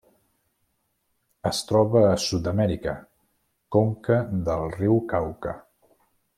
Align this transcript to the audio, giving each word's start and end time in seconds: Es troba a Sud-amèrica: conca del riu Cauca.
Es 1.49 1.59
troba 1.73 2.01
a 2.07 2.15
Sud-amèrica: 2.23 2.97
conca 3.77 4.21
del 4.51 4.67
riu 4.81 5.01
Cauca. 5.15 5.59